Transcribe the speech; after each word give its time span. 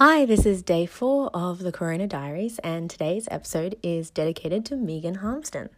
Hi, 0.00 0.26
this 0.26 0.46
is 0.46 0.62
day 0.62 0.86
four 0.86 1.28
of 1.34 1.58
the 1.58 1.72
Corona 1.72 2.06
Diaries, 2.06 2.60
and 2.60 2.88
today's 2.88 3.26
episode 3.32 3.76
is 3.82 4.10
dedicated 4.10 4.64
to 4.66 4.76
Megan 4.76 5.16
Harmston. 5.16 5.70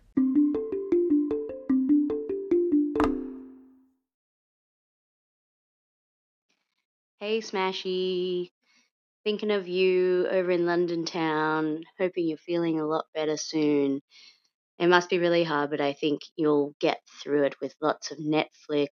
Hey, 7.18 7.41
Smashy. 7.41 8.50
Thinking 9.25 9.50
of 9.50 9.66
you 9.66 10.27
over 10.30 10.50
in 10.50 10.66
London 10.66 11.07
town, 11.07 11.80
hoping 11.98 12.29
you're 12.29 12.37
feeling 12.37 12.79
a 12.79 12.87
lot 12.87 13.07
better 13.14 13.39
soon. 13.39 14.02
It 14.79 14.89
must 14.89 15.09
be 15.09 15.18
really 15.18 15.45
hard, 15.45 15.71
but 15.71 15.80
I 15.80 15.95
think 15.95 16.21
you'll 16.37 16.75
get 16.79 17.00
through 17.23 17.45
it 17.45 17.55
with 17.62 17.75
lots 17.80 18.11
of 18.11 18.18
Netflix 18.18 18.89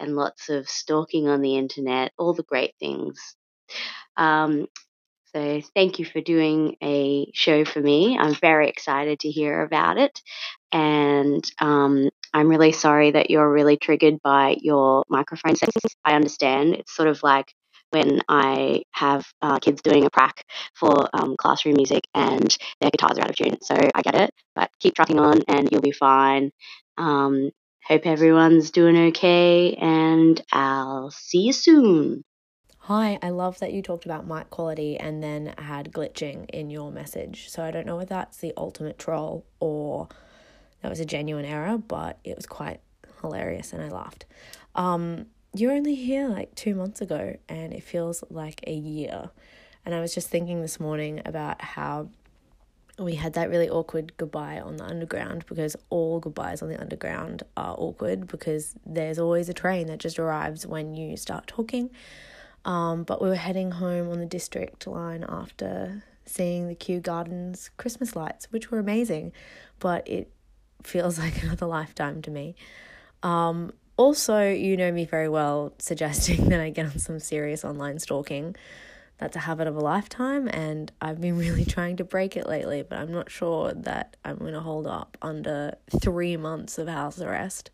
and 0.00 0.16
lots 0.16 0.48
of 0.48 0.68
stalking 0.68 1.28
on 1.28 1.40
the 1.40 1.56
internet, 1.56 2.10
all 2.18 2.34
the 2.34 2.42
great 2.42 2.74
things. 2.80 3.36
Um, 4.16 4.66
so 5.34 5.60
thank 5.74 5.98
you 5.98 6.04
for 6.04 6.20
doing 6.20 6.76
a 6.82 7.30
show 7.34 7.64
for 7.64 7.80
me. 7.80 8.18
I'm 8.18 8.34
very 8.34 8.68
excited 8.68 9.20
to 9.20 9.30
hear 9.30 9.62
about 9.62 9.96
it. 9.96 10.20
And 10.72 11.44
um, 11.60 12.10
I'm 12.34 12.48
really 12.48 12.72
sorry 12.72 13.12
that 13.12 13.30
you're 13.30 13.50
really 13.50 13.76
triggered 13.76 14.20
by 14.22 14.56
your 14.60 15.04
microphone 15.08 15.56
settings. 15.56 15.94
I 16.04 16.14
understand. 16.14 16.74
It's 16.74 16.94
sort 16.94 17.08
of 17.08 17.22
like 17.22 17.52
when 17.90 18.20
I 18.28 18.82
have 18.92 19.26
uh, 19.42 19.58
kids 19.58 19.82
doing 19.82 20.04
a 20.04 20.10
prac 20.10 20.44
for 20.74 21.08
um, 21.12 21.36
classroom 21.36 21.76
music 21.76 22.02
and 22.14 22.56
their 22.80 22.90
guitars 22.90 23.18
are 23.18 23.22
out 23.22 23.30
of 23.30 23.36
tune. 23.36 23.58
So 23.62 23.74
I 23.94 24.02
get 24.02 24.14
it, 24.14 24.30
but 24.54 24.70
keep 24.80 24.94
trucking 24.94 25.18
on 25.18 25.42
and 25.48 25.68
you'll 25.70 25.80
be 25.80 25.92
fine. 25.92 26.50
Um, 26.98 27.50
hope 27.84 28.06
everyone's 28.06 28.70
doing 28.70 28.96
okay, 29.08 29.74
and 29.74 30.40
I'll 30.52 31.10
see 31.10 31.40
you 31.42 31.52
soon. 31.52 32.24
Hi, 32.90 33.20
I 33.22 33.28
love 33.28 33.60
that 33.60 33.72
you 33.72 33.82
talked 33.82 34.04
about 34.04 34.26
mic 34.26 34.50
quality 34.50 34.96
and 34.98 35.22
then 35.22 35.54
had 35.58 35.92
glitching 35.92 36.50
in 36.50 36.70
your 36.70 36.90
message. 36.90 37.48
So 37.48 37.62
I 37.62 37.70
don't 37.70 37.86
know 37.86 38.00
if 38.00 38.08
that's 38.08 38.38
the 38.38 38.52
ultimate 38.56 38.98
troll 38.98 39.46
or 39.60 40.08
that 40.82 40.88
was 40.88 40.98
a 40.98 41.04
genuine 41.04 41.44
error, 41.44 41.78
but 41.78 42.18
it 42.24 42.34
was 42.34 42.46
quite 42.46 42.80
hilarious 43.20 43.72
and 43.72 43.80
I 43.80 43.90
laughed. 43.90 44.26
Um, 44.74 45.26
you're 45.54 45.70
only 45.70 45.94
here 45.94 46.26
like 46.26 46.52
two 46.56 46.74
months 46.74 47.00
ago 47.00 47.36
and 47.48 47.72
it 47.72 47.84
feels 47.84 48.24
like 48.28 48.64
a 48.66 48.74
year. 48.74 49.30
And 49.86 49.94
I 49.94 50.00
was 50.00 50.12
just 50.12 50.28
thinking 50.28 50.60
this 50.60 50.80
morning 50.80 51.22
about 51.24 51.62
how 51.62 52.08
we 52.98 53.14
had 53.14 53.34
that 53.34 53.50
really 53.50 53.70
awkward 53.70 54.16
goodbye 54.16 54.58
on 54.58 54.78
the 54.78 54.84
underground 54.84 55.46
because 55.46 55.76
all 55.90 56.18
goodbyes 56.18 56.60
on 56.60 56.68
the 56.68 56.80
underground 56.80 57.44
are 57.56 57.76
awkward 57.78 58.26
because 58.26 58.74
there's 58.84 59.20
always 59.20 59.48
a 59.48 59.54
train 59.54 59.86
that 59.86 59.98
just 59.98 60.18
arrives 60.18 60.66
when 60.66 60.96
you 60.96 61.16
start 61.16 61.46
talking 61.46 61.88
um, 62.64 63.04
but 63.04 63.22
we 63.22 63.28
were 63.28 63.34
heading 63.34 63.70
home 63.70 64.10
on 64.10 64.18
the 64.18 64.26
district 64.26 64.86
line 64.86 65.24
after 65.28 66.02
seeing 66.26 66.68
the 66.68 66.74
Kew 66.74 67.00
Gardens 67.00 67.70
Christmas 67.76 68.14
lights, 68.14 68.46
which 68.50 68.70
were 68.70 68.78
amazing, 68.78 69.32
but 69.78 70.06
it 70.08 70.30
feels 70.82 71.18
like 71.18 71.42
another 71.42 71.66
lifetime 71.66 72.22
to 72.22 72.30
me. 72.30 72.54
Um, 73.22 73.72
also, 73.96 74.50
you 74.50 74.76
know 74.76 74.90
me 74.92 75.04
very 75.04 75.28
well, 75.28 75.74
suggesting 75.78 76.48
that 76.48 76.60
I 76.60 76.70
get 76.70 76.86
on 76.86 76.98
some 76.98 77.18
serious 77.18 77.64
online 77.64 77.98
stalking. 77.98 78.56
That's 79.18 79.36
a 79.36 79.40
habit 79.40 79.66
of 79.66 79.76
a 79.76 79.80
lifetime, 79.80 80.48
and 80.48 80.90
I've 81.00 81.20
been 81.20 81.36
really 81.46 81.64
trying 81.64 81.96
to 81.96 82.04
break 82.04 82.36
it 82.36 82.46
lately, 82.46 82.82
but 82.82 82.98
I'm 82.98 83.12
not 83.12 83.30
sure 83.30 83.72
that 83.74 84.16
I'm 84.24 84.36
going 84.36 84.54
to 84.54 84.60
hold 84.60 84.86
up 84.86 85.18
under 85.20 85.74
three 86.00 86.36
months 86.36 86.78
of 86.78 86.88
house 86.88 87.20
arrest, 87.20 87.70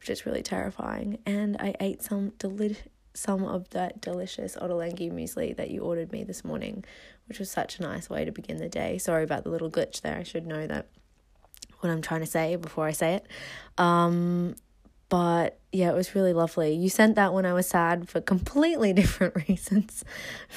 which 0.00 0.10
is 0.10 0.26
really 0.26 0.42
terrifying. 0.42 1.18
And 1.26 1.56
I 1.60 1.74
ate 1.78 2.02
some 2.02 2.30
delicious 2.38 2.82
some 3.20 3.44
of 3.44 3.68
that 3.70 4.00
delicious 4.00 4.56
Ottolenghi 4.56 5.12
muesli 5.12 5.54
that 5.56 5.70
you 5.70 5.82
ordered 5.82 6.10
me 6.10 6.24
this 6.24 6.42
morning, 6.42 6.82
which 7.28 7.38
was 7.38 7.50
such 7.50 7.78
a 7.78 7.82
nice 7.82 8.08
way 8.08 8.24
to 8.24 8.32
begin 8.32 8.56
the 8.56 8.68
day. 8.68 8.96
Sorry 8.96 9.24
about 9.24 9.44
the 9.44 9.50
little 9.50 9.70
glitch 9.70 10.00
there. 10.00 10.16
I 10.16 10.22
should 10.22 10.46
know 10.46 10.66
that 10.66 10.86
what 11.80 11.90
I'm 11.90 12.00
trying 12.00 12.20
to 12.20 12.26
say 12.26 12.56
before 12.56 12.86
I 12.86 12.92
say 12.92 13.14
it. 13.14 13.26
Um, 13.76 14.56
but 15.10 15.58
yeah, 15.70 15.90
it 15.90 15.94
was 15.94 16.14
really 16.14 16.32
lovely. 16.32 16.72
You 16.72 16.88
sent 16.88 17.16
that 17.16 17.34
when 17.34 17.44
I 17.44 17.52
was 17.52 17.66
sad 17.66 18.08
for 18.08 18.22
completely 18.22 18.92
different 19.00 19.36
reasons, 19.48 20.02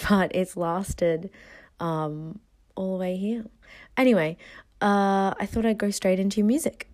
but 0.08 0.34
it's 0.34 0.56
lasted 0.56 1.32
um, 1.82 2.40
all 2.76 2.94
the 2.94 3.00
way 3.00 3.18
here. 3.18 3.46
Anyway, 3.98 4.38
uh, 4.82 5.34
I 5.38 5.46
thought 5.48 5.66
I'd 5.66 5.78
go 5.78 5.90
straight 5.90 6.20
into 6.20 6.44
music. 6.44 6.88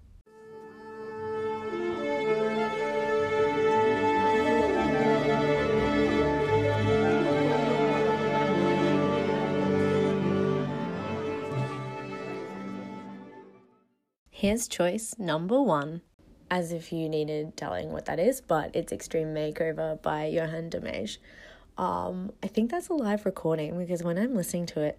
Here's 14.40 14.70
choice 14.70 15.16
number 15.20 15.62
one. 15.62 16.02
As 16.50 16.72
if 16.72 16.94
you 16.94 17.10
needed 17.10 17.58
telling 17.58 17.92
what 17.92 18.06
that 18.06 18.22
is, 18.22 18.40
but 18.40 18.74
it's 18.74 18.94
Extreme 18.94 19.34
Makeover 19.34 20.02
by 20.02 20.28
Johan 20.28 20.70
de 20.70 20.80
Meij. 20.80 21.18
Um, 21.78 22.32
I 22.42 22.48
think 22.48 22.72
that's 22.72 22.88
a 22.88 22.94
live 22.94 23.26
recording 23.26 23.78
because 23.78 24.02
when 24.02 24.18
I'm 24.18 24.34
listening 24.34 24.66
to 24.68 24.80
it, 24.80 24.98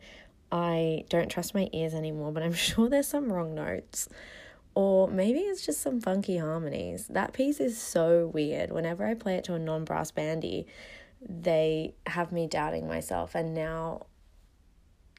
I 0.52 1.04
don't 1.08 1.30
trust 1.30 1.54
my 1.54 1.70
ears 1.72 1.94
anymore, 1.94 2.32
but 2.32 2.42
I'm 2.42 2.52
sure 2.68 2.90
there's 2.90 3.08
some 3.08 3.32
wrong 3.32 3.54
notes. 3.54 4.10
Or 4.74 5.08
maybe 5.08 5.38
it's 5.38 5.64
just 5.64 5.80
some 5.80 6.02
funky 6.02 6.36
harmonies. 6.36 7.06
That 7.08 7.32
piece 7.32 7.60
is 7.60 7.80
so 7.80 8.26
weird. 8.34 8.70
Whenever 8.70 9.06
I 9.06 9.14
play 9.14 9.36
it 9.36 9.44
to 9.44 9.54
a 9.54 9.58
non 9.58 9.86
brass 9.86 10.10
bandy, 10.10 10.66
they 11.26 11.94
have 12.06 12.30
me 12.30 12.46
doubting 12.46 12.86
myself. 12.86 13.34
And 13.34 13.54
now 13.54 14.02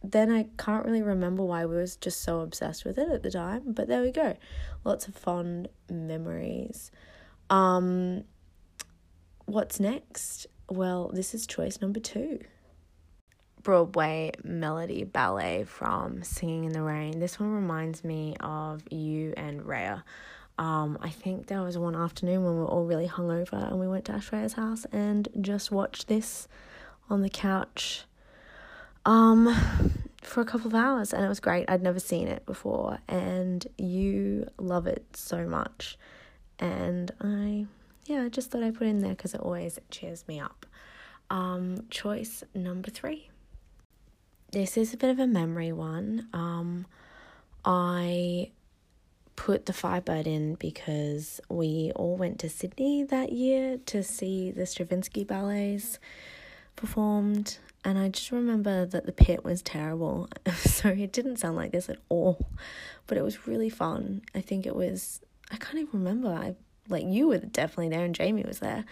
then 0.04 0.32
I 0.32 0.48
can't 0.58 0.86
really 0.86 1.04
remember 1.04 1.44
why 1.44 1.66
we 1.66 1.76
was 1.76 1.96
just 1.96 2.22
so 2.22 2.42
obsessed 2.42 2.86
with 2.86 2.98
it 2.98 3.10
at 3.10 3.24
the 3.24 3.32
time, 3.32 3.74
but 3.74 3.88
there 3.88 4.02
we 4.02 4.12
go. 4.12 4.36
Lots 4.84 5.08
of 5.08 5.16
fond 5.16 5.70
memories. 5.90 6.92
Um 7.50 8.24
what's 9.46 9.80
next? 9.80 10.48
Well, 10.70 11.12
this 11.14 11.34
is 11.34 11.46
choice 11.46 11.82
number 11.82 12.00
2. 12.00 12.40
Broadway 13.62 14.32
melody 14.44 15.04
ballet 15.04 15.66
from 15.66 16.24
Singing 16.24 16.64
in 16.64 16.74
the 16.74 16.82
Rain. 16.82 17.20
This 17.20 17.40
one 17.40 17.52
reminds 17.52 18.04
me 18.04 18.36
of 18.40 18.82
you 18.90 19.34
and 19.38 19.66
Rhea. 19.66 20.04
Um, 20.58 20.98
I 21.02 21.10
think 21.10 21.48
there 21.48 21.62
was 21.62 21.78
one 21.78 21.96
afternoon 21.96 22.44
when 22.44 22.54
we 22.54 22.60
were 22.60 22.68
all 22.68 22.86
really 22.86 23.08
hungover 23.08 23.68
and 23.68 23.80
we 23.80 23.88
went 23.88 24.06
to 24.06 24.14
Ashreya's 24.14 24.54
house 24.54 24.86
and 24.92 25.28
just 25.42 25.72
watched 25.72 26.08
this 26.08 26.48
on 27.10 27.22
the 27.22 27.30
couch 27.30 28.06
um, 29.06 29.56
for 30.22 30.42
a 30.42 30.46
couple 30.46 30.68
of 30.68 30.76
hours 30.76 31.14
and 31.14 31.24
it 31.26 31.30
was 31.30 31.40
great. 31.40 31.70
I'd 31.70 31.82
never 31.82 32.00
seen 32.00 32.28
it 32.28 32.46
before 32.46 33.00
and 33.08 33.66
you 33.78 34.48
love 34.58 34.88
it 34.88 35.06
so 35.16 35.48
much. 35.48 35.98
And 36.60 37.12
I, 37.20 37.66
yeah, 38.06 38.24
I 38.24 38.30
just 38.30 38.52
thought 38.52 38.64
I'd 38.64 38.76
put 38.76 38.88
in 38.88 39.00
there 39.00 39.12
because 39.12 39.34
it 39.34 39.42
always 39.42 39.80
cheers 39.90 40.28
me 40.28 40.40
up. 40.40 40.66
Um, 41.30 41.86
choice 41.90 42.44
number 42.54 42.90
three. 42.90 43.30
This 44.52 44.78
is 44.78 44.94
a 44.94 44.98
bit 44.98 45.10
of 45.10 45.20
a 45.20 45.28
memory 45.28 45.72
one. 45.72 46.28
Um, 46.34 46.86
I 47.64 48.52
put 49.38 49.66
the 49.66 49.74
Firebird 49.74 50.28
in 50.28 50.56
because 50.56 51.40
we 51.50 51.92
all 51.96 52.18
went 52.18 52.40
to 52.40 52.50
Sydney 52.50 53.04
that 53.06 53.32
year 53.32 53.78
to 53.88 54.04
see 54.04 54.52
the 54.52 54.66
Stravinsky 54.66 55.24
ballets 55.24 56.00
performed 56.76 57.58
and 57.84 57.98
I 57.98 58.10
just 58.10 58.32
remember 58.32 58.86
that 58.86 59.06
the 59.06 59.12
pit 59.12 59.44
was 59.44 59.62
terrible. 59.62 60.30
so 60.56 60.90
it 60.90 61.12
didn't 61.12 61.38
sound 61.38 61.56
like 61.56 61.72
this 61.72 61.90
at 61.90 61.98
all. 62.10 62.48
But 63.08 63.18
it 63.18 63.24
was 63.24 63.48
really 63.48 63.70
fun. 63.70 64.22
I 64.36 64.42
think 64.42 64.66
it 64.66 64.76
was 64.76 65.22
I 65.52 65.58
can't 65.58 65.80
even 65.80 66.00
remember. 66.00 66.30
I 66.30 66.56
like 66.90 67.06
you 67.06 67.28
were 67.30 67.40
definitely 67.40 67.90
there 67.90 68.06
and 68.06 68.16
Jamie 68.16 68.44
was 68.44 68.60
there. 68.60 68.86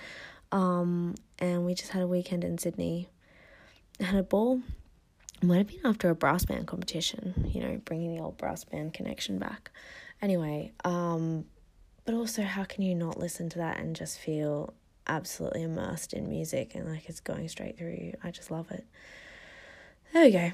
Um 0.51 1.15
and 1.37 1.65
we 1.65 1.75
just 1.75 1.91
had 1.91 2.01
a 2.01 2.07
weekend 2.07 2.43
in 2.43 2.57
Sydney. 2.57 3.09
Had 3.99 4.15
a 4.15 4.23
ball. 4.23 4.61
It 5.41 5.45
might 5.45 5.57
have 5.57 5.67
been 5.67 5.85
after 5.85 6.09
a 6.09 6.15
brass 6.15 6.45
band 6.45 6.67
competition, 6.67 7.49
you 7.53 7.61
know, 7.61 7.79
bringing 7.85 8.15
the 8.15 8.23
old 8.23 8.37
brass 8.37 8.63
band 8.63 8.93
connection 8.93 9.37
back. 9.37 9.71
Anyway, 10.21 10.71
um 10.83 11.45
but 12.05 12.15
also 12.15 12.41
how 12.41 12.63
can 12.63 12.81
you 12.81 12.95
not 12.95 13.19
listen 13.19 13.49
to 13.49 13.59
that 13.59 13.77
and 13.77 13.95
just 13.95 14.17
feel 14.17 14.73
absolutely 15.09 15.63
immersed 15.63 16.13
in 16.13 16.29
music 16.29 16.75
and 16.75 16.87
like 16.87 17.09
it's 17.09 17.19
going 17.19 17.49
straight 17.49 17.77
through 17.77 17.97
you. 17.99 18.13
I 18.23 18.31
just 18.31 18.51
love 18.51 18.71
it. 18.71 18.85
There 20.13 20.23
we 20.23 20.31
go. 20.31 20.51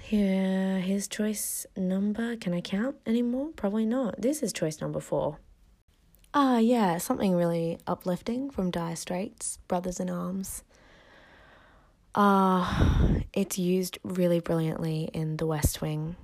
Here, 0.00 0.78
here's 0.78 1.08
choice 1.08 1.66
number. 1.76 2.36
Can 2.36 2.52
I 2.52 2.60
count 2.60 2.96
anymore? 3.06 3.50
Probably 3.56 3.86
not. 3.86 4.20
This 4.20 4.42
is 4.42 4.52
choice 4.52 4.80
number 4.80 5.00
four. 5.00 5.38
Ah, 6.34 6.58
yeah, 6.58 6.98
something 6.98 7.34
really 7.34 7.78
uplifting 7.86 8.50
from 8.50 8.70
Dire 8.70 8.96
Straits, 8.96 9.58
Brothers 9.68 10.00
in 10.00 10.08
Arms. 10.08 10.64
Ah, 12.14 13.14
uh, 13.14 13.20
it's 13.32 13.58
used 13.58 13.98
really 14.02 14.40
brilliantly 14.40 15.10
in 15.14 15.38
The 15.38 15.46
West 15.46 15.80
Wing, 15.80 16.16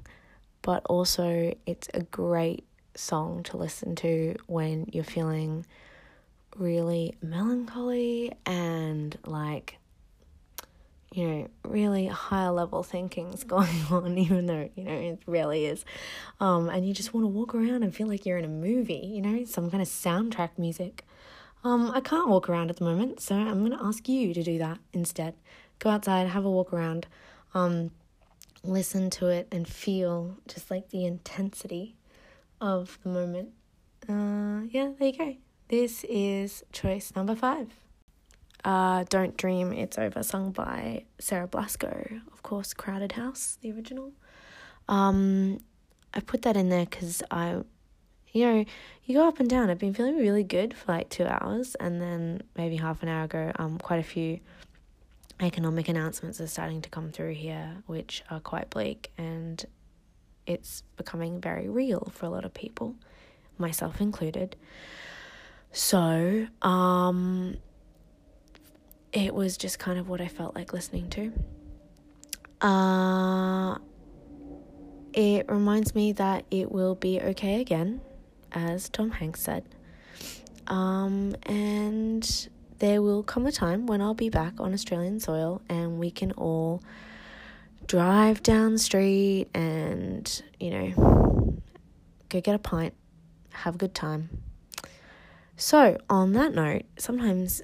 but 0.62 0.82
also 0.86 1.54
it's 1.66 1.88
a 1.94 2.02
great 2.02 2.66
song 2.94 3.42
to 3.44 3.56
listen 3.56 3.96
to 3.96 4.34
when 4.46 4.86
you're 4.92 5.04
feeling 5.04 5.64
really 6.58 7.14
melancholy 7.22 8.32
and 8.46 9.16
like 9.25 9.78
you 11.12 11.26
know, 11.26 11.49
really 11.64 12.06
higher 12.06 12.50
level 12.50 12.82
thinking's 12.82 13.44
going 13.56 13.82
on, 13.90 14.19
even 14.19 14.46
though, 14.46 14.70
you 14.76 14.84
know, 14.84 14.93
it 14.93 15.22
really 15.26 15.66
is. 15.66 15.84
Um, 16.40 16.69
and 16.69 16.87
you 16.87 16.93
just 16.93 17.14
want 17.14 17.25
to 17.25 17.28
walk 17.28 17.55
around 17.55 17.82
and 17.82 17.94
feel 17.94 18.06
like 18.06 18.26
you're 18.26 18.38
in 18.38 18.44
a 18.44 18.49
movie, 18.49 19.10
you 19.14 19.22
know, 19.22 19.44
some 19.44 19.70
kind 19.70 19.82
of 19.82 19.88
soundtrack 19.88 20.50
music. 20.58 21.05
Um, 21.64 21.90
I 21.93 22.00
can't 22.00 22.28
walk 22.28 22.49
around 22.49 22.70
at 22.70 22.76
the 22.76 22.84
moment, 22.84 23.20
so 23.20 23.34
I'm 23.34 23.66
going 23.66 23.76
to 23.76 23.84
ask 23.84 24.08
you 24.08 24.32
to 24.32 24.43
do 24.43 24.58
that 24.58 24.78
instead. 24.93 25.34
Go 25.78 25.90
outside, 25.90 26.28
have 26.28 26.44
a 26.44 26.50
walk 26.50 26.72
around, 26.72 27.06
um, 27.54 27.90
listen 28.62 29.11
to 29.11 29.28
it, 29.28 29.49
and 29.50 29.66
feel 29.66 30.37
just 30.46 30.70
like 30.70 30.90
the 30.90 31.04
intensity 31.04 31.96
of 32.61 32.99
the 33.02 33.08
moment. 33.08 33.50
Uh, 34.08 34.62
yeah, 34.70 34.93
there 34.99 35.08
you 35.08 35.19
go. 35.19 35.37
This 35.68 36.02
is 36.08 36.64
choice 36.72 37.12
number 37.14 37.34
five. 37.34 37.68
Uh, 38.64 39.04
Don't 39.10 39.36
Dream 39.36 39.70
It's 39.70 39.98
Over, 39.98 40.22
sung 40.22 40.50
by 40.50 41.04
Sarah 41.18 41.46
Blasko, 41.46 42.22
of 42.32 42.42
course, 42.42 42.72
Crowded 42.72 43.12
House, 43.12 43.58
the 43.60 43.70
original. 43.72 44.12
Um, 44.88 45.58
I 46.14 46.20
put 46.20 46.40
that 46.42 46.56
in 46.56 46.70
there 46.70 46.86
because 46.86 47.22
I, 47.30 47.58
you 48.32 48.46
know, 48.46 48.64
you 49.04 49.14
go 49.14 49.28
up 49.28 49.40
and 49.40 49.50
down. 49.50 49.68
I've 49.68 49.78
been 49.78 49.92
feeling 49.92 50.16
really 50.16 50.42
good 50.42 50.72
for 50.72 50.90
like 50.90 51.10
two 51.10 51.26
hours, 51.26 51.74
and 51.74 52.00
then 52.00 52.42
maybe 52.56 52.76
half 52.76 53.02
an 53.02 53.10
hour 53.10 53.24
ago, 53.24 53.52
um, 53.56 53.76
quite 53.76 54.00
a 54.00 54.02
few 54.02 54.40
economic 55.38 55.86
announcements 55.90 56.40
are 56.40 56.46
starting 56.46 56.80
to 56.80 56.88
come 56.88 57.10
through 57.12 57.34
here, 57.34 57.82
which 57.84 58.22
are 58.30 58.40
quite 58.40 58.70
bleak, 58.70 59.12
and 59.18 59.66
it's 60.46 60.82
becoming 60.96 61.42
very 61.42 61.68
real 61.68 62.10
for 62.14 62.24
a 62.24 62.30
lot 62.30 62.46
of 62.46 62.54
people, 62.54 62.94
myself 63.58 64.00
included. 64.00 64.56
So, 65.72 66.46
um, 66.62 67.56
it 69.12 69.34
was 69.34 69.56
just 69.56 69.78
kind 69.78 69.98
of 69.98 70.08
what 70.08 70.20
I 70.20 70.28
felt 70.28 70.54
like 70.54 70.72
listening 70.72 71.08
to. 71.10 71.32
Uh, 72.66 73.78
it 75.12 75.48
reminds 75.48 75.94
me 75.94 76.12
that 76.12 76.44
it 76.50 76.70
will 76.70 76.94
be 76.94 77.20
okay 77.20 77.60
again, 77.60 78.00
as 78.52 78.88
Tom 78.88 79.10
Hanks 79.10 79.40
said. 79.40 79.64
Um, 80.66 81.34
and 81.44 82.48
there 82.78 83.02
will 83.02 83.22
come 83.22 83.46
a 83.46 83.52
time 83.52 83.86
when 83.86 84.00
I'll 84.00 84.14
be 84.14 84.28
back 84.28 84.60
on 84.60 84.72
Australian 84.72 85.18
soil 85.18 85.62
and 85.68 85.98
we 85.98 86.10
can 86.10 86.32
all 86.32 86.82
drive 87.86 88.42
down 88.42 88.72
the 88.72 88.78
street 88.78 89.48
and, 89.54 90.42
you 90.60 90.70
know, 90.70 91.60
go 92.28 92.40
get 92.40 92.54
a 92.54 92.58
pint, 92.58 92.94
have 93.50 93.76
a 93.76 93.78
good 93.78 93.94
time. 93.94 94.28
So, 95.60 95.99
on 96.08 96.34
that 96.34 96.55
note, 96.55 96.84
sometimes 96.99 97.62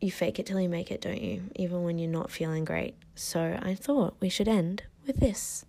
you 0.00 0.10
fake 0.10 0.40
it 0.40 0.46
till 0.46 0.60
you 0.60 0.68
make 0.68 0.90
it, 0.90 1.00
don't 1.00 1.22
you? 1.22 1.44
Even 1.54 1.84
when 1.84 1.98
you're 1.98 2.10
not 2.10 2.32
feeling 2.32 2.64
great. 2.64 2.96
So 3.14 3.58
I 3.62 3.76
thought 3.76 4.16
we 4.18 4.28
should 4.28 4.48
end 4.48 4.82
with 5.06 5.20
this. 5.20 5.64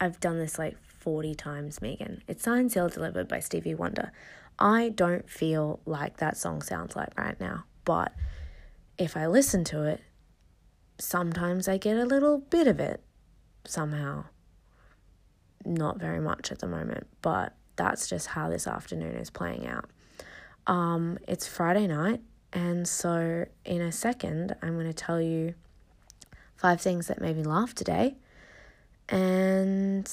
I've 0.00 0.20
done 0.20 0.38
this 0.38 0.58
like 0.58 0.78
40 0.82 1.34
times, 1.34 1.82
Megan. 1.82 2.22
It's 2.26 2.44
Signed, 2.44 2.72
Sealed, 2.72 2.92
Delivered 2.92 3.28
by 3.28 3.40
Stevie 3.40 3.74
Wonder. 3.74 4.10
I 4.58 4.88
don't 4.88 5.28
feel 5.28 5.80
like 5.84 6.16
that 6.16 6.38
song 6.38 6.62
sounds 6.62 6.96
like 6.96 7.12
right 7.18 7.38
now, 7.38 7.64
but 7.84 8.14
if 8.96 9.18
I 9.18 9.26
listen 9.26 9.64
to 9.64 9.84
it, 9.84 10.00
sometimes 10.98 11.68
I 11.68 11.76
get 11.76 11.98
a 11.98 12.06
little 12.06 12.38
bit 12.38 12.66
of 12.66 12.80
it 12.80 13.02
somehow. 13.66 14.24
Not 15.66 16.00
very 16.00 16.20
much 16.20 16.50
at 16.50 16.60
the 16.60 16.66
moment, 16.66 17.06
but 17.20 17.54
that's 17.78 18.08
just 18.08 18.26
how 18.26 18.50
this 18.50 18.66
afternoon 18.66 19.14
is 19.16 19.30
playing 19.30 19.66
out. 19.66 19.88
Um, 20.66 21.18
it's 21.26 21.46
Friday 21.46 21.86
night. 21.86 22.20
And 22.52 22.86
so, 22.86 23.46
in 23.64 23.80
a 23.80 23.92
second, 23.92 24.54
I'm 24.62 24.74
going 24.74 24.86
to 24.86 24.92
tell 24.92 25.20
you 25.20 25.54
five 26.56 26.80
things 26.80 27.06
that 27.06 27.20
made 27.20 27.36
me 27.36 27.44
laugh 27.44 27.74
today. 27.74 28.16
And 29.08 30.10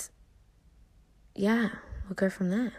yeah, 1.33 1.69
we'll 2.07 2.15
go 2.15 2.29
from 2.29 2.49
there. 2.49 2.73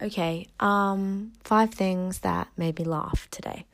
Okay, 0.00 0.48
um, 0.58 1.32
five 1.44 1.72
things 1.72 2.20
that 2.20 2.48
made 2.56 2.80
me 2.80 2.84
laugh 2.84 3.28
today. 3.30 3.64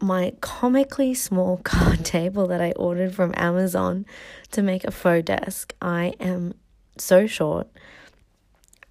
My 0.00 0.32
comically 0.40 1.14
small 1.14 1.56
card 1.64 2.04
table 2.04 2.46
that 2.48 2.60
I 2.60 2.72
ordered 2.72 3.14
from 3.14 3.34
Amazon 3.36 4.06
to 4.52 4.62
make 4.62 4.84
a 4.84 4.90
faux 4.90 5.24
desk. 5.24 5.74
I 5.82 6.14
am 6.20 6.54
so 6.96 7.26
short 7.26 7.68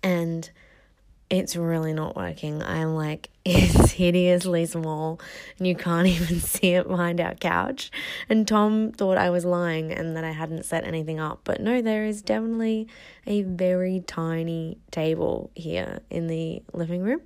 and 0.04 0.50
it's 1.30 1.56
really 1.56 1.94
not 1.94 2.16
working. 2.16 2.64
I'm 2.64 2.96
like, 2.96 3.30
it's 3.46 3.92
hideously 3.92 4.66
small 4.66 5.20
and 5.58 5.68
you 5.68 5.76
can't 5.76 6.08
even 6.16 6.40
see 6.40 6.74
it 6.74 6.88
behind 6.88 7.20
our 7.20 7.36
couch. 7.36 7.92
And 8.30 8.48
Tom 8.48 8.92
thought 8.92 9.18
I 9.18 9.30
was 9.30 9.46
lying 9.46 9.92
and 9.92 10.16
that 10.16 10.24
I 10.24 10.32
hadn't 10.32 10.66
set 10.66 10.86
anything 10.86 11.20
up. 11.20 11.42
But 11.44 11.62
no, 11.62 11.82
there 11.82 12.06
is 12.06 12.22
definitely 12.22 12.88
a 13.26 13.44
very 13.44 14.04
tiny 14.06 14.78
table 14.92 15.52
here 15.56 16.00
in 16.10 16.28
the 16.28 16.64
living 16.74 17.02
room. 17.02 17.22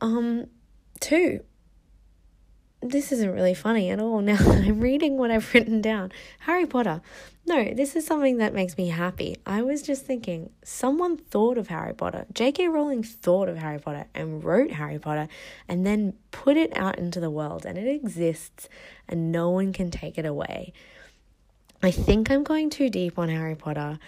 Um, 0.00 0.46
two, 1.00 1.40
this 2.90 3.12
isn't 3.12 3.32
really 3.32 3.54
funny 3.54 3.90
at 3.90 4.00
all 4.00 4.20
now 4.20 4.36
that 4.42 4.64
I'm 4.64 4.80
reading 4.80 5.16
what 5.16 5.30
I've 5.30 5.52
written 5.54 5.80
down. 5.80 6.12
Harry 6.40 6.66
Potter. 6.66 7.00
No, 7.46 7.74
this 7.74 7.94
is 7.94 8.06
something 8.06 8.38
that 8.38 8.54
makes 8.54 8.78
me 8.78 8.88
happy. 8.88 9.36
I 9.44 9.62
was 9.62 9.82
just 9.82 10.06
thinking, 10.06 10.50
someone 10.64 11.16
thought 11.16 11.58
of 11.58 11.68
Harry 11.68 11.94
Potter. 11.94 12.26
J.K. 12.32 12.68
Rowling 12.68 13.02
thought 13.02 13.48
of 13.48 13.58
Harry 13.58 13.78
Potter 13.78 14.06
and 14.14 14.42
wrote 14.42 14.70
Harry 14.70 14.98
Potter 14.98 15.28
and 15.68 15.86
then 15.86 16.14
put 16.30 16.56
it 16.56 16.74
out 16.76 16.98
into 16.98 17.20
the 17.20 17.30
world 17.30 17.66
and 17.66 17.76
it 17.76 17.86
exists 17.86 18.68
and 19.08 19.30
no 19.30 19.50
one 19.50 19.72
can 19.72 19.90
take 19.90 20.16
it 20.16 20.24
away. 20.24 20.72
I 21.82 21.90
think 21.90 22.30
I'm 22.30 22.44
going 22.44 22.70
too 22.70 22.88
deep 22.88 23.18
on 23.18 23.28
Harry 23.28 23.54
Potter. 23.54 23.98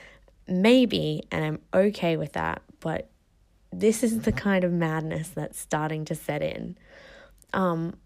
Maybe, 0.49 1.23
and 1.31 1.45
I'm 1.45 1.61
okay 1.75 2.17
with 2.17 2.33
that, 2.35 2.63
but 2.81 3.11
this 3.71 4.03
is 4.03 4.21
the 4.21 4.33
kind 4.33 4.65
of 4.65 4.73
madness 4.73 5.29
that's 5.29 5.59
starting 5.59 6.07
to 6.07 6.15
set 6.15 6.41
in. 6.41 6.79
Um, 7.53 7.97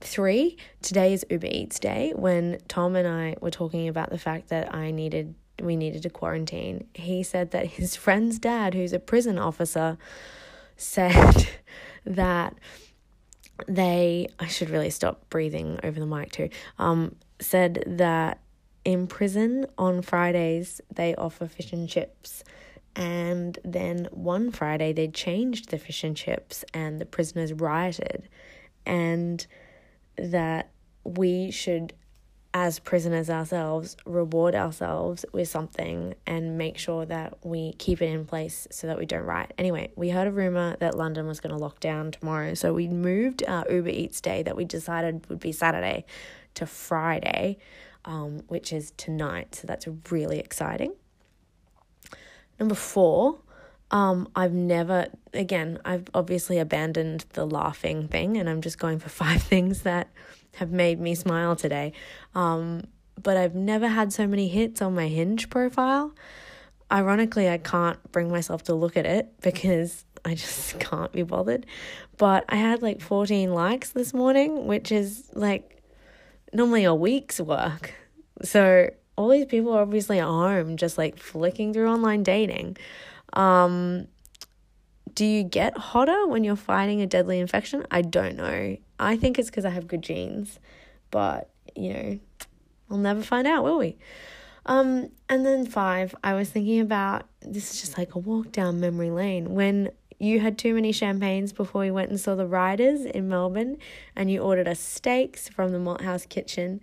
Three, 0.00 0.58
today 0.82 1.14
is 1.14 1.24
Uber 1.30 1.46
Eats 1.46 1.78
Day. 1.78 2.12
When 2.14 2.58
Tom 2.68 2.96
and 2.96 3.08
I 3.08 3.36
were 3.40 3.50
talking 3.50 3.88
about 3.88 4.10
the 4.10 4.18
fact 4.18 4.48
that 4.48 4.74
I 4.74 4.90
needed 4.90 5.34
we 5.62 5.74
needed 5.74 6.02
to 6.02 6.10
quarantine, 6.10 6.86
he 6.92 7.22
said 7.22 7.52
that 7.52 7.66
his 7.66 7.96
friend's 8.06 8.38
dad, 8.38 8.74
who's 8.74 8.92
a 8.92 8.98
prison 8.98 9.38
officer, 9.38 9.96
said 10.76 11.48
that 12.04 12.54
they 13.66 14.28
I 14.38 14.48
should 14.48 14.68
really 14.68 14.90
stop 14.90 15.30
breathing 15.30 15.80
over 15.82 15.98
the 15.98 16.06
mic 16.06 16.30
too. 16.30 16.50
Um, 16.78 17.16
said 17.40 17.82
that 17.86 18.40
in 18.84 19.06
prison 19.06 19.66
on 19.78 20.02
Fridays 20.02 20.80
they 20.92 21.14
offer 21.14 21.46
fish 21.46 21.72
and 21.72 21.88
chips. 21.88 22.44
And 22.94 23.58
then 23.64 24.08
one 24.10 24.52
Friday 24.52 24.92
they 24.92 25.08
changed 25.08 25.70
the 25.70 25.78
fish 25.78 26.04
and 26.04 26.14
chips 26.14 26.66
and 26.74 26.98
the 26.98 27.06
prisoners 27.06 27.54
rioted. 27.54 28.28
And 28.84 29.46
that 30.18 30.70
we 31.04 31.50
should, 31.50 31.92
as 32.52 32.78
prisoners 32.78 33.30
ourselves, 33.30 33.96
reward 34.04 34.54
ourselves 34.54 35.24
with 35.32 35.48
something 35.48 36.14
and 36.26 36.58
make 36.58 36.78
sure 36.78 37.06
that 37.06 37.38
we 37.44 37.72
keep 37.74 38.02
it 38.02 38.06
in 38.06 38.24
place 38.24 38.66
so 38.70 38.86
that 38.86 38.98
we 38.98 39.06
don't 39.06 39.24
riot. 39.24 39.52
Anyway, 39.58 39.92
we 39.96 40.10
heard 40.10 40.26
a 40.26 40.32
rumor 40.32 40.76
that 40.80 40.96
London 40.96 41.26
was 41.26 41.40
going 41.40 41.54
to 41.54 41.62
lock 41.62 41.80
down 41.80 42.10
tomorrow, 42.10 42.54
so 42.54 42.72
we 42.72 42.88
moved 42.88 43.44
our 43.46 43.64
Uber 43.70 43.90
Eats 43.90 44.20
day 44.20 44.42
that 44.42 44.56
we 44.56 44.64
decided 44.64 45.28
would 45.28 45.40
be 45.40 45.52
Saturday 45.52 46.04
to 46.54 46.66
Friday, 46.66 47.58
um, 48.04 48.40
which 48.48 48.72
is 48.72 48.92
tonight. 48.96 49.54
So 49.54 49.66
that's 49.66 49.86
really 50.10 50.38
exciting. 50.38 50.94
Number 52.58 52.74
four, 52.74 53.40
um, 53.90 54.28
I've 54.34 54.52
never, 54.52 55.06
again, 55.32 55.78
I've 55.84 56.08
obviously 56.12 56.58
abandoned 56.58 57.24
the 57.34 57.46
laughing 57.46 58.08
thing 58.08 58.36
and 58.36 58.48
I'm 58.48 58.60
just 58.60 58.78
going 58.78 58.98
for 58.98 59.08
five 59.24 59.42
things 59.42 59.82
that 59.82 60.08
have 60.56 60.70
made 60.70 61.00
me 61.00 61.14
smile 61.14 61.56
today. 61.56 61.92
Um, 62.34 62.84
but 63.22 63.36
I've 63.36 63.54
never 63.54 63.88
had 63.88 64.12
so 64.12 64.26
many 64.26 64.48
hits 64.48 64.82
on 64.82 64.94
my 64.94 65.08
Hinge 65.08 65.48
profile. 65.50 66.12
Ironically, 66.90 67.48
I 67.48 67.58
can't 67.58 68.00
bring 68.12 68.30
myself 68.30 68.62
to 68.64 68.74
look 68.74 68.96
at 68.96 69.06
it 69.06 69.32
because 69.40 70.04
I 70.24 70.34
just 70.34 70.78
can't 70.80 71.12
be 71.12 71.22
bothered. 71.22 71.66
But 72.16 72.44
I 72.48 72.56
had 72.56 72.82
like 72.82 73.00
14 73.00 73.52
likes 73.52 73.90
this 73.90 74.12
morning, 74.12 74.66
which 74.66 74.90
is 74.90 75.30
like 75.34 75.82
normally 76.52 76.84
a 76.84 76.94
week's 76.94 77.40
work. 77.40 77.94
So 78.42 78.90
all 79.16 79.28
these 79.30 79.46
people 79.46 79.72
are 79.72 79.82
obviously 79.82 80.18
at 80.18 80.26
home 80.26 80.76
just 80.76 80.98
like 80.98 81.18
flicking 81.18 81.72
through 81.72 81.88
online 81.88 82.22
dating. 82.22 82.76
Um, 83.32 84.08
do 85.14 85.24
you 85.24 85.42
get 85.44 85.76
hotter 85.76 86.26
when 86.26 86.44
you're 86.44 86.56
fighting 86.56 87.00
a 87.00 87.06
deadly 87.06 87.40
infection? 87.40 87.86
I 87.90 88.02
don't 88.02 88.36
know. 88.36 88.76
I 88.98 89.16
think 89.16 89.38
it's 89.38 89.48
because 89.48 89.64
I 89.64 89.70
have 89.70 89.88
good 89.88 90.02
genes, 90.02 90.58
but 91.10 91.50
you 91.74 91.92
know, 91.92 92.18
we'll 92.88 92.98
never 92.98 93.22
find 93.22 93.46
out, 93.46 93.64
will 93.64 93.78
we? 93.78 93.96
Um, 94.66 95.10
and 95.28 95.46
then 95.46 95.64
five, 95.64 96.14
I 96.24 96.34
was 96.34 96.50
thinking 96.50 96.80
about 96.80 97.26
this 97.40 97.72
is 97.72 97.80
just 97.80 97.96
like 97.96 98.14
a 98.14 98.18
walk 98.18 98.52
down 98.52 98.80
memory 98.80 99.10
lane 99.10 99.54
when 99.54 99.90
you 100.18 100.40
had 100.40 100.58
too 100.58 100.74
many 100.74 100.92
champagnes 100.92 101.52
before 101.52 101.82
we 101.82 101.90
went 101.90 102.10
and 102.10 102.18
saw 102.18 102.34
the 102.34 102.46
Riders 102.46 103.02
in 103.04 103.28
Melbourne, 103.28 103.76
and 104.14 104.30
you 104.30 104.40
ordered 104.40 104.66
us 104.66 104.80
steaks 104.80 105.48
from 105.48 105.72
the 105.72 105.78
Malthouse 105.78 106.28
kitchen 106.28 106.80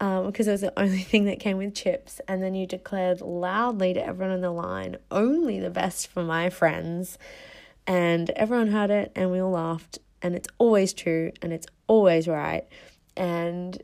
um, 0.00 0.26
because 0.26 0.46
it 0.46 0.52
was 0.52 0.60
the 0.60 0.78
only 0.78 1.02
thing 1.02 1.24
that 1.24 1.40
came 1.40 1.58
with 1.58 1.74
chips. 1.74 2.20
And 2.28 2.42
then 2.42 2.54
you 2.54 2.66
declared 2.66 3.20
loudly 3.20 3.94
to 3.94 4.04
everyone 4.04 4.34
on 4.34 4.40
the 4.40 4.50
line, 4.50 4.96
only 5.10 5.58
the 5.60 5.70
best 5.70 6.08
for 6.08 6.22
my 6.22 6.50
friends. 6.50 7.18
And 7.86 8.30
everyone 8.30 8.68
heard 8.68 8.90
it, 8.90 9.12
and 9.14 9.30
we 9.30 9.40
all 9.40 9.52
laughed. 9.52 9.98
And 10.22 10.34
it's 10.34 10.48
always 10.58 10.92
true, 10.92 11.32
and 11.40 11.52
it's 11.52 11.66
always 11.86 12.26
right. 12.26 12.66
And 13.16 13.80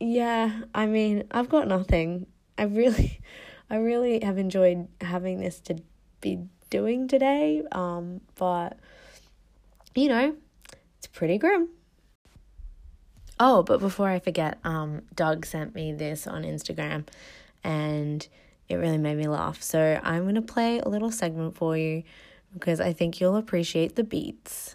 yeah, 0.00 0.62
I 0.74 0.86
mean, 0.86 1.24
I've 1.30 1.48
got 1.48 1.68
nothing. 1.68 2.26
I 2.56 2.64
really, 2.64 3.20
I 3.70 3.76
really 3.76 4.20
have 4.20 4.38
enjoyed 4.38 4.88
having 5.00 5.40
this 5.40 5.60
to 5.60 5.76
be 6.20 6.40
doing 6.70 7.08
today. 7.08 7.62
Um, 7.72 8.20
but 8.34 8.78
you 9.94 10.08
know, 10.08 10.36
it's 10.98 11.06
pretty 11.06 11.38
grim. 11.38 11.68
Oh, 13.40 13.62
but 13.62 13.80
before 13.80 14.08
I 14.08 14.18
forget, 14.18 14.58
um, 14.64 15.02
Doug 15.14 15.46
sent 15.46 15.74
me 15.74 15.92
this 15.92 16.26
on 16.26 16.42
Instagram 16.42 17.06
and 17.62 18.26
it 18.68 18.76
really 18.76 18.98
made 18.98 19.16
me 19.16 19.28
laugh. 19.28 19.62
So 19.62 20.00
I'm 20.02 20.24
going 20.24 20.34
to 20.34 20.42
play 20.42 20.80
a 20.80 20.88
little 20.88 21.10
segment 21.10 21.56
for 21.56 21.76
you 21.76 22.02
because 22.52 22.80
I 22.80 22.92
think 22.92 23.20
you'll 23.20 23.36
appreciate 23.36 23.94
the 23.96 24.04
beats. 24.04 24.74